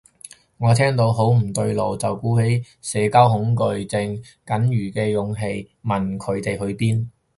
[0.57, 7.05] 我聽到好唔對路，就鼓起社交恐懼症僅餘嘅勇氣問佢哋去邊